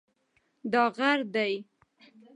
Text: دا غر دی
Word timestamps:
دا 0.71 0.83
غر 0.97 1.19
دی 1.33 1.53